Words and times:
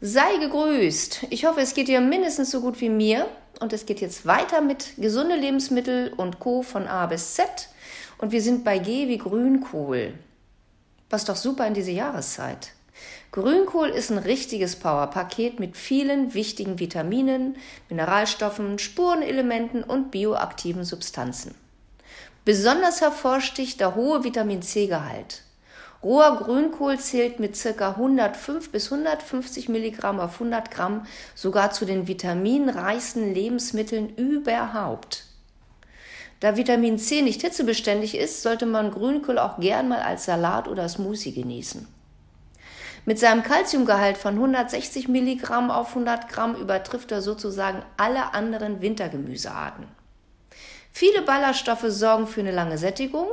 Sei 0.00 0.36
gegrüßt. 0.36 1.26
Ich 1.30 1.44
hoffe, 1.44 1.60
es 1.60 1.74
geht 1.74 1.88
dir 1.88 2.00
mindestens 2.00 2.52
so 2.52 2.60
gut 2.60 2.80
wie 2.80 2.88
mir. 2.88 3.26
Und 3.58 3.72
es 3.72 3.84
geht 3.84 4.00
jetzt 4.00 4.26
weiter 4.26 4.60
mit 4.60 4.96
gesunde 4.96 5.34
Lebensmittel 5.34 6.12
und 6.16 6.38
Co. 6.38 6.62
von 6.62 6.86
A 6.86 7.06
bis 7.06 7.34
Z. 7.34 7.68
Und 8.18 8.30
wir 8.30 8.40
sind 8.40 8.62
bei 8.62 8.78
G 8.78 9.08
wie 9.08 9.18
Grünkohl. 9.18 10.14
Was 11.10 11.24
doch 11.24 11.34
super 11.34 11.66
in 11.66 11.74
diese 11.74 11.90
Jahreszeit. 11.90 12.72
Grünkohl 13.32 13.88
ist 13.88 14.12
ein 14.12 14.18
richtiges 14.18 14.76
Powerpaket 14.76 15.58
mit 15.58 15.76
vielen 15.76 16.32
wichtigen 16.32 16.78
Vitaminen, 16.78 17.56
Mineralstoffen, 17.88 18.78
Spurenelementen 18.78 19.82
und 19.82 20.12
bioaktiven 20.12 20.84
Substanzen. 20.84 21.56
Besonders 22.44 23.00
hervorsticht 23.00 23.80
der 23.80 23.96
hohe 23.96 24.22
Vitamin 24.22 24.62
C-Gehalt. 24.62 25.42
Roher 26.02 26.36
Grünkohl 26.36 26.98
zählt 26.98 27.40
mit 27.40 27.60
ca. 27.60 27.90
105 27.90 28.70
bis 28.70 28.92
150 28.92 29.68
Milligramm 29.68 30.20
auf 30.20 30.34
100 30.34 30.70
Gramm 30.70 31.06
sogar 31.34 31.72
zu 31.72 31.84
den 31.86 32.06
vitaminreichsten 32.06 33.34
Lebensmitteln 33.34 34.14
überhaupt. 34.14 35.24
Da 36.38 36.56
Vitamin 36.56 36.98
C 36.98 37.22
nicht 37.22 37.40
hitzebeständig 37.40 38.16
ist, 38.16 38.42
sollte 38.42 38.64
man 38.64 38.92
Grünkohl 38.92 39.40
auch 39.40 39.58
gern 39.58 39.88
mal 39.88 40.00
als 40.00 40.24
Salat 40.24 40.68
oder 40.68 40.88
Smoothie 40.88 41.32
genießen. 41.32 41.88
Mit 43.04 43.18
seinem 43.18 43.42
Kalziumgehalt 43.42 44.18
von 44.18 44.34
160 44.34 45.08
Milligramm 45.08 45.72
auf 45.72 45.88
100 45.88 46.28
Gramm 46.28 46.54
übertrifft 46.54 47.10
er 47.10 47.22
sozusagen 47.22 47.82
alle 47.96 48.34
anderen 48.34 48.80
Wintergemüsearten. 48.82 49.88
Viele 50.92 51.22
Ballaststoffe 51.22 51.86
sorgen 51.88 52.28
für 52.28 52.40
eine 52.40 52.52
lange 52.52 52.78
Sättigung 52.78 53.30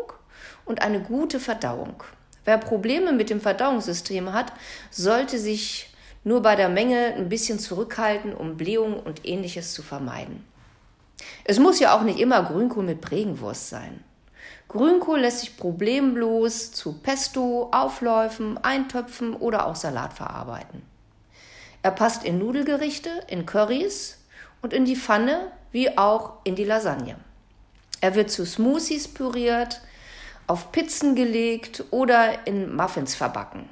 und 0.65 0.81
eine 0.81 1.01
gute 1.01 1.39
Verdauung. 1.39 2.03
Wer 2.45 2.59
Probleme 2.59 3.12
mit 3.12 3.30
dem 3.30 3.41
Verdauungssystem 3.41 4.31
hat, 4.31 4.54
sollte 4.91 5.40
sich 5.40 5.90
nur 6.23 6.41
bei 6.41 6.55
der 6.55 6.70
Menge 6.70 7.13
ein 7.16 7.30
bisschen 7.30 7.59
zurückhalten, 7.59 8.34
um 8.34 8.57
Blähungen 8.57 8.99
und 8.99 9.26
ähnliches 9.26 9.74
zu 9.74 9.84
vermeiden. 9.84 10.46
Es 11.43 11.60
muss 11.60 11.79
ja 11.79 11.96
auch 11.96 12.04
nicht 12.04 12.20
immer 12.20 12.43
Grünkohl 12.43 12.84
mit 12.84 13.02
Prägenwurst 13.02 13.70
sein. 13.70 14.04
Grünkohl 14.68 15.20
lässt 15.20 15.40
sich 15.40 15.57
problemlos 15.57 16.71
zu 16.71 16.93
Pesto, 16.93 17.70
Aufläufen, 17.71 18.57
Eintöpfen 18.57 19.35
oder 19.35 19.68
auch 19.68 19.76
Salat 19.76 20.13
verarbeiten. 20.13 20.82
Er 21.84 21.91
passt 21.91 22.24
in 22.24 22.40
Nudelgerichte, 22.40 23.09
in 23.27 23.46
Currys 23.46 24.18
und 24.62 24.74
in 24.74 24.85
die 24.85 24.96
Pfanne 24.96 25.52
wie 25.71 25.98
auch 25.98 26.34
in 26.43 26.55
die 26.55 26.63
Lasagne. 26.63 27.15
Er 28.02 28.15
wird 28.15 28.32
zu 28.32 28.46
Smoothies 28.46 29.07
püriert, 29.07 29.82
auf 30.48 30.71
Pizzen 30.71 31.15
gelegt 31.15 31.84
oder 31.91 32.48
in 32.48 32.76
Muffins 32.76 33.15
verbacken. 33.15 33.70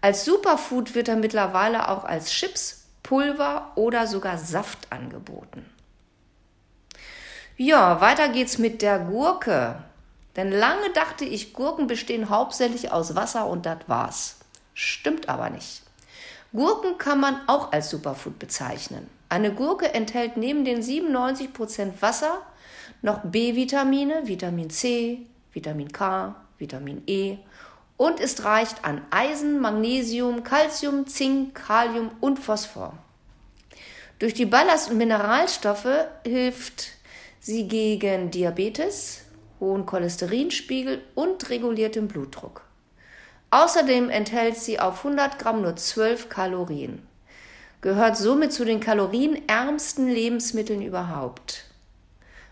Als 0.00 0.24
Superfood 0.24 0.94
wird 0.94 1.08
er 1.08 1.16
mittlerweile 1.16 1.88
auch 1.88 2.04
als 2.04 2.30
Chips, 2.30 2.86
Pulver 3.02 3.72
oder 3.76 4.06
sogar 4.06 4.38
Saft 4.38 4.90
angeboten. 4.90 5.64
Ja, 7.56 8.00
weiter 8.00 8.28
geht's 8.28 8.58
mit 8.58 8.82
der 8.82 8.98
Gurke. 8.98 9.82
Denn 10.36 10.50
lange 10.50 10.90
dachte 10.92 11.24
ich, 11.24 11.54
Gurken 11.54 11.86
bestehen 11.86 12.28
hauptsächlich 12.28 12.92
aus 12.92 13.14
Wasser 13.14 13.46
und 13.46 13.64
das 13.64 13.78
war's. 13.86 14.36
Stimmt 14.74 15.28
aber 15.30 15.48
nicht. 15.48 15.82
Gurken 16.52 16.98
kann 16.98 17.18
man 17.18 17.40
auch 17.48 17.72
als 17.72 17.88
Superfood 17.90 18.38
bezeichnen. 18.38 19.08
Eine 19.28 19.52
Gurke 19.52 19.94
enthält 19.94 20.36
neben 20.36 20.64
den 20.64 20.82
97% 20.82 22.00
Wasser 22.00 22.42
noch 23.02 23.20
B-Vitamine, 23.24 24.28
Vitamin 24.28 24.70
C, 24.70 25.26
Vitamin 25.56 25.90
K, 25.90 26.36
Vitamin 26.58 27.02
E 27.06 27.38
und 27.96 28.20
ist 28.20 28.44
reich 28.44 28.68
an 28.82 29.00
Eisen, 29.10 29.58
Magnesium, 29.58 30.44
Calcium, 30.44 31.06
Zink, 31.06 31.54
Kalium 31.54 32.10
und 32.20 32.38
Phosphor. 32.38 32.92
Durch 34.18 34.34
die 34.34 34.46
Ballast- 34.46 34.90
und 34.90 34.98
Mineralstoffe 34.98 36.06
hilft 36.24 36.88
sie 37.40 37.66
gegen 37.68 38.30
Diabetes, 38.30 39.22
hohen 39.58 39.86
Cholesterinspiegel 39.86 41.02
und 41.14 41.48
reguliertem 41.48 42.06
Blutdruck. 42.06 42.62
Außerdem 43.50 44.10
enthält 44.10 44.58
sie 44.58 44.78
auf 44.78 44.98
100 44.98 45.38
Gramm 45.38 45.62
nur 45.62 45.76
12 45.76 46.28
Kalorien, 46.28 47.06
gehört 47.80 48.18
somit 48.18 48.52
zu 48.52 48.66
den 48.66 48.80
kalorienärmsten 48.80 50.08
Lebensmitteln 50.08 50.82
überhaupt. 50.82 51.65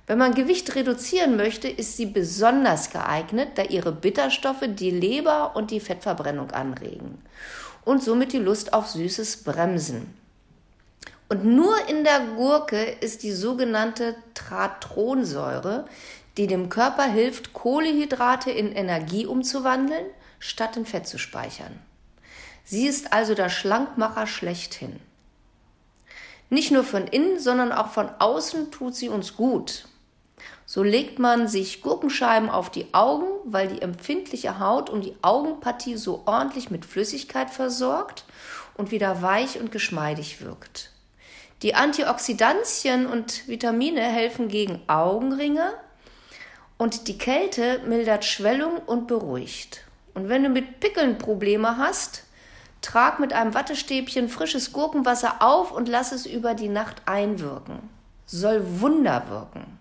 Wenn 0.07 0.19
man 0.19 0.35
Gewicht 0.35 0.75
reduzieren 0.75 1.37
möchte, 1.37 1.69
ist 1.69 1.97
sie 1.97 2.07
besonders 2.07 2.91
geeignet, 2.91 3.51
da 3.55 3.63
ihre 3.63 3.93
Bitterstoffe 3.93 4.65
die 4.67 4.91
Leber 4.91 5.57
und 5.57 5.71
die 5.71 5.81
Fettverbrennung 5.81 6.51
anregen 6.51 7.23
und 7.85 8.03
somit 8.03 8.33
die 8.33 8.39
Lust 8.39 8.73
auf 8.73 8.89
Süßes 8.89 9.45
bremsen. 9.45 10.15
Und 11.29 11.45
nur 11.45 11.89
in 11.89 12.05
der 12.05 12.21
Gurke 12.37 12.83
ist 12.83 13.23
die 13.23 13.33
sogenannte 13.33 14.15
Tratronsäure, 14.35 15.87
die 16.37 16.47
dem 16.47 16.69
Körper 16.69 17.05
hilft, 17.05 17.53
Kohlehydrate 17.53 18.51
in 18.51 18.73
Energie 18.73 19.25
umzuwandeln, 19.25 20.05
statt 20.39 20.77
in 20.77 20.85
Fett 20.85 21.07
zu 21.07 21.19
speichern. 21.19 21.79
Sie 22.65 22.87
ist 22.87 23.13
also 23.13 23.35
der 23.35 23.49
Schlankmacher 23.49 24.27
schlechthin. 24.27 25.01
Nicht 26.51 26.71
nur 26.71 26.85
von 26.85 27.07
innen, 27.07 27.39
sondern 27.39 27.73
auch 27.73 27.89
von 27.89 28.11
außen 28.19 28.71
tut 28.71 28.95
sie 28.95 29.09
uns 29.09 29.37
gut. 29.37 29.87
So 30.67 30.83
legt 30.83 31.19
man 31.19 31.47
sich 31.47 31.83
Gurkenscheiben 31.83 32.51
auf 32.51 32.71
die 32.71 32.93
Augen, 32.93 33.27
weil 33.45 33.69
die 33.69 33.83
empfindliche 33.83 34.59
Haut 34.59 34.91
um 34.91 35.01
die 35.01 35.15
Augenpartie 35.23 35.97
so 35.97 36.23
ordentlich 36.27 36.71
mit 36.71 36.85
Flüssigkeit 36.85 37.51
versorgt 37.51 38.25
und 38.77 38.91
wieder 38.91 39.23
weich 39.23 39.61
und 39.61 39.71
geschmeidig 39.71 40.41
wirkt. 40.41 40.91
Die 41.63 41.75
Antioxidantien 41.75 43.07
und 43.07 43.47
Vitamine 43.49 44.03
helfen 44.03 44.49
gegen 44.49 44.83
Augenringe 44.89 45.73
und 46.77 47.09
die 47.09 47.19
Kälte 47.19 47.81
mildert 47.87 48.25
Schwellung 48.25 48.79
und 48.79 49.07
beruhigt. 49.07 49.85
Und 50.15 50.29
wenn 50.29 50.43
du 50.43 50.49
mit 50.49 50.81
Pickeln 50.81 51.19
Probleme 51.19 51.77
hast, 51.79 52.25
trag 52.83 53.19
mit 53.19 53.33
einem 53.33 53.55
Wattestäbchen 53.55 54.29
frisches 54.29 54.73
Gurkenwasser 54.73 55.37
auf 55.41 55.73
und 55.73 55.89
lass 55.89 56.13
es 56.13 56.27
über 56.27 56.55
die 56.55 56.69
Nacht 56.69 57.03
einwirken. 57.07 57.89
Soll 58.27 58.81
Wunder 58.81 59.25
wirken. 59.29 59.79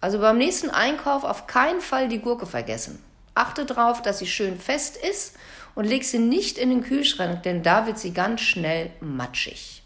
Also 0.00 0.18
beim 0.18 0.38
nächsten 0.38 0.70
Einkauf 0.70 1.24
auf 1.24 1.46
keinen 1.46 1.80
Fall 1.80 2.08
die 2.08 2.20
Gurke 2.20 2.46
vergessen. 2.46 3.02
Achte 3.34 3.64
darauf, 3.64 4.02
dass 4.02 4.18
sie 4.18 4.26
schön 4.26 4.58
fest 4.58 4.96
ist 4.96 5.36
und 5.74 5.84
leg 5.84 6.04
sie 6.04 6.18
nicht 6.18 6.58
in 6.58 6.70
den 6.70 6.82
Kühlschrank, 6.82 7.42
denn 7.42 7.62
da 7.62 7.86
wird 7.86 7.98
sie 7.98 8.12
ganz 8.12 8.40
schnell 8.40 8.90
matschig. 9.00 9.82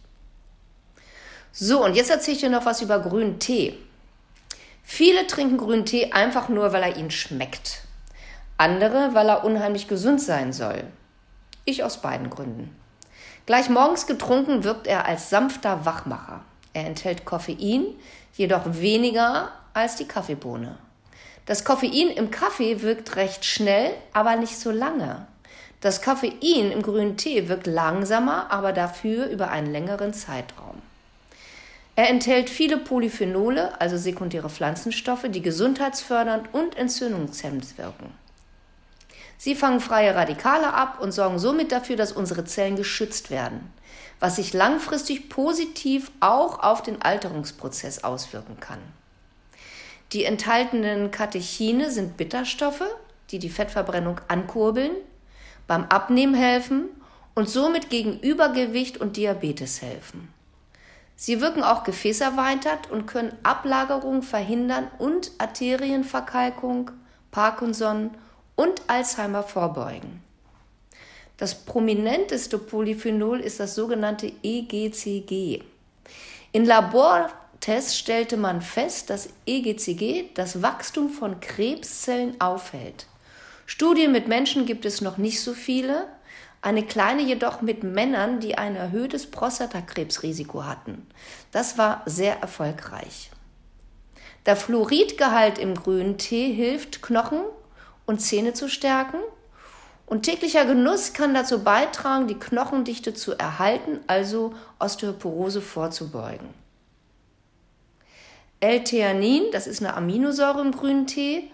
So, 1.53 1.85
und 1.85 1.95
jetzt 1.95 2.11
erzähle 2.11 2.35
ich 2.37 2.41
dir 2.41 2.51
noch 2.51 2.65
was 2.65 2.83
über 2.83 2.99
grünen 2.99 3.39
Tee. 3.39 3.79
Viele 4.83 5.27
trinken 5.27 5.57
grünen 5.57 5.87
Tee 5.87 6.13
einfach 6.13 6.49
nur, 6.49 6.73
weil 6.73 6.83
er 6.83 6.97
ihnen 6.97 7.11
schmeckt. 7.11 7.83
Andere, 8.57 9.15
weil 9.15 9.29
er 9.29 9.45
unheimlich 9.45 9.89
gesund 9.89 10.21
sein 10.21 10.53
soll. 10.53 10.85
Ich 11.65 11.83
aus 11.83 12.01
beiden 12.01 12.31
Gründen. 12.31 12.75
Gleich 13.47 13.69
morgens 13.69 14.07
getrunken 14.07 14.65
wirkt 14.65 14.87
er 14.87 15.07
als 15.07 15.31
sanfter 15.31 15.85
Wachmacher. 15.85 16.43
Er 16.73 16.87
enthält 16.87 17.25
Koffein, 17.25 17.85
jedoch 18.35 18.63
weniger 18.67 19.53
als 19.75 19.97
die 19.97 20.09
Kaffeebohne. 20.09 20.79
Das 21.47 21.65
Koffein 21.65 22.09
im 22.09 22.31
Kaffee 22.31 22.81
wirkt 22.81 23.17
recht 23.17 23.45
schnell, 23.45 23.91
aber 24.15 24.37
nicht 24.37 24.59
so 24.59 24.71
lange. 24.71 25.27
Das 25.83 26.01
Koffein 26.01 26.73
im 26.73 26.81
grünen 26.81 27.19
Tee 27.19 27.49
wirkt 27.49 27.67
langsamer, 27.67 28.51
aber 28.51 28.73
dafür 28.73 29.27
über 29.27 29.51
einen 29.51 29.71
längeren 29.71 30.15
Zeitraum. 30.15 30.81
Er 31.97 32.09
enthält 32.09 32.49
viele 32.49 32.79
Polyphenole, 32.79 33.79
also 33.81 33.99
sekundäre 33.99 34.49
Pflanzenstoffe, 34.49 35.27
die 35.29 35.43
gesundheitsfördernd 35.43 36.53
und 36.55 36.77
entzündungshemmend 36.77 37.77
wirken. 37.77 38.13
Sie 39.37 39.55
fangen 39.55 39.81
freie 39.81 40.15
Radikale 40.15 40.73
ab 40.73 41.01
und 41.01 41.13
sorgen 41.13 41.39
somit 41.39 41.71
dafür, 41.71 41.97
dass 41.97 42.13
unsere 42.13 42.47
Zellen 42.47 42.77
geschützt 42.77 43.31
werden, 43.31 43.73
was 44.19 44.37
sich 44.37 44.55
langfristig 44.55 45.29
positiv 45.29 46.11
auch 46.21 46.61
auf 46.61 46.83
den 46.83 47.03
Alterungsprozess 47.03 48.05
auswirken 48.05 48.59
kann. 48.59 48.81
Die 50.13 50.25
enthaltenen 50.25 51.11
Katechine 51.11 51.91
sind 51.91 52.17
Bitterstoffe, 52.17 52.85
die 53.31 53.39
die 53.39 53.49
Fettverbrennung 53.49 54.21
ankurbeln, 54.29 54.93
beim 55.67 55.85
Abnehmen 55.87 56.35
helfen 56.35 56.89
und 57.35 57.49
somit 57.49 57.91
gegen 57.91 58.21
Übergewicht 58.21 58.99
und 58.99 59.17
Diabetes 59.17 59.83
helfen. 59.83 60.33
Sie 61.17 61.41
wirken 61.41 61.63
auch 61.63 61.85
gefäßerweitert 61.85 62.91
und 62.91 63.07
können 63.07 63.37
Ablagerung 63.43 64.23
verhindern 64.23 64.91
und 64.99 65.31
Arterienverkalkung, 65.39 66.91
Parkinson 67.31 68.11
und 68.57 68.83
Alzheimer 68.89 69.43
vorbeugen. 69.43 70.23
Das 71.37 71.55
prominenteste 71.55 72.59
Polyphenol 72.59 73.41
ist 73.41 73.59
das 73.59 73.75
sogenannte 73.75 74.33
EGCG. 74.43 75.63
In 76.53 76.65
Labor 76.65 77.31
Test 77.65 77.97
stellte 77.97 78.37
man 78.37 78.61
fest, 78.61 79.09
dass 79.09 79.31
EGCG 79.47 80.35
das 80.35 80.61
Wachstum 80.61 81.09
von 81.09 81.41
Krebszellen 81.41 82.39
aufhält. 82.39 83.07
Studien 83.65 84.13
mit 84.13 84.29
Menschen 84.29 84.67
gibt 84.67 84.85
es 84.85 85.01
noch 85.01 85.17
nicht 85.17 85.41
so 85.41 85.55
viele, 85.55 86.07
eine 86.61 86.85
kleine 86.85 87.23
jedoch 87.23 87.63
mit 87.63 87.83
Männern, 87.83 88.39
die 88.39 88.59
ein 88.59 88.77
erhöhtes 88.77 89.31
Prostatakrebsrisiko 89.31 90.65
hatten. 90.65 91.07
Das 91.53 91.79
war 91.79 92.03
sehr 92.05 92.39
erfolgreich. 92.43 93.31
Der 94.45 94.57
Fluoridgehalt 94.57 95.59
im 95.59 95.75
grünen 95.75 96.19
Tee 96.19 96.53
hilft, 96.53 97.01
Knochen 97.01 97.41
und 98.05 98.21
Zähne 98.21 98.53
zu 98.53 98.69
stärken. 98.69 99.21
Und 100.05 100.25
täglicher 100.25 100.67
Genuss 100.67 101.15
kann 101.15 101.33
dazu 101.33 101.65
beitragen, 101.65 102.29
die 102.29 102.39
Knochendichte 102.39 103.15
zu 103.15 103.33
erhalten, 103.39 104.01
also 104.07 104.53
Osteoporose 104.79 105.63
vorzubeugen. 105.63 106.63
L-Theanin, 108.65 109.51
das 109.53 109.67
ist 109.67 109.83
eine 109.83 109.95
Aminosäure 109.95 110.63
im 110.63 110.73
grünen 110.73 111.07
Tee, 111.07 111.51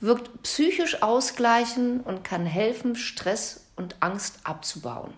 wirkt 0.00 0.42
psychisch 0.42 1.02
ausgleichend 1.02 2.04
und 2.04 2.24
kann 2.24 2.46
helfen, 2.46 2.96
Stress 2.96 3.66
und 3.76 3.94
Angst 4.00 4.40
abzubauen. 4.42 5.14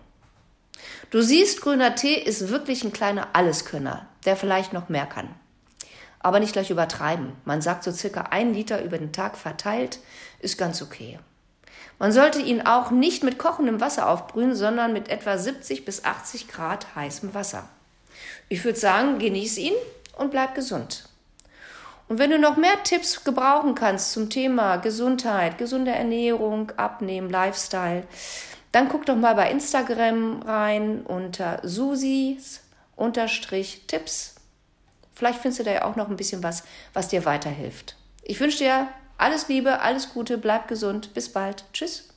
Du 1.09 1.21
siehst, 1.21 1.61
grüner 1.61 1.95
Tee 1.95 2.13
ist 2.13 2.49
wirklich 2.49 2.83
ein 2.83 2.93
kleiner 2.93 3.29
Alleskönner, 3.33 4.07
der 4.25 4.35
vielleicht 4.35 4.71
noch 4.71 4.87
mehr 4.87 5.07
kann. 5.07 5.33
Aber 6.19 6.39
nicht 6.39 6.53
gleich 6.53 6.69
übertreiben. 6.69 7.31
Man 7.43 7.63
sagt 7.63 7.83
so 7.83 7.91
circa 7.91 8.21
ein 8.29 8.53
Liter 8.53 8.83
über 8.83 8.99
den 8.99 9.11
Tag 9.11 9.35
verteilt, 9.35 9.97
ist 10.39 10.59
ganz 10.59 10.83
okay. 10.83 11.17
Man 11.97 12.11
sollte 12.11 12.39
ihn 12.39 12.61
auch 12.61 12.91
nicht 12.91 13.23
mit 13.23 13.39
kochendem 13.39 13.81
Wasser 13.81 14.07
aufbrühen, 14.07 14.55
sondern 14.55 14.93
mit 14.93 15.09
etwa 15.09 15.39
70 15.39 15.85
bis 15.85 16.05
80 16.05 16.47
Grad 16.47 16.95
heißem 16.95 17.33
Wasser. 17.33 17.67
Ich 18.47 18.63
würde 18.63 18.77
sagen, 18.77 19.17
genieß 19.17 19.57
ihn 19.57 19.73
und 20.15 20.29
bleib 20.29 20.53
gesund. 20.53 21.10
Und 22.11 22.19
wenn 22.19 22.29
du 22.29 22.37
noch 22.37 22.57
mehr 22.57 22.83
Tipps 22.83 23.23
gebrauchen 23.23 23.73
kannst 23.73 24.11
zum 24.11 24.29
Thema 24.29 24.75
Gesundheit, 24.75 25.57
gesunde 25.57 25.91
Ernährung, 25.91 26.69
Abnehmen, 26.75 27.29
Lifestyle, 27.29 28.03
dann 28.73 28.89
guck 28.89 29.05
doch 29.05 29.15
mal 29.15 29.33
bei 29.33 29.49
Instagram 29.49 30.41
rein 30.41 31.03
unter 31.05 31.61
Susis 31.63 32.63
Tipps. 33.87 34.35
Vielleicht 35.13 35.39
findest 35.39 35.61
du 35.61 35.63
da 35.63 35.71
ja 35.71 35.85
auch 35.85 35.95
noch 35.95 36.09
ein 36.09 36.17
bisschen 36.17 36.43
was, 36.43 36.65
was 36.93 37.07
dir 37.07 37.23
weiterhilft. 37.23 37.95
Ich 38.23 38.41
wünsche 38.41 38.57
dir 38.57 38.89
alles 39.17 39.47
Liebe, 39.47 39.79
alles 39.79 40.13
Gute, 40.13 40.37
bleib 40.37 40.67
gesund, 40.67 41.13
bis 41.13 41.31
bald. 41.31 41.63
Tschüss. 41.71 42.10